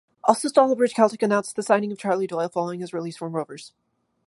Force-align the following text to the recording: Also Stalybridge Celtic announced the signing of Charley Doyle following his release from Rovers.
Also 0.23 0.49
Stalybridge 0.49 0.95
Celtic 0.95 1.21
announced 1.21 1.55
the 1.55 1.61
signing 1.61 1.91
of 1.91 1.99
Charley 1.99 2.25
Doyle 2.25 2.49
following 2.49 2.79
his 2.79 2.91
release 2.91 3.17
from 3.17 3.35
Rovers. 3.35 3.71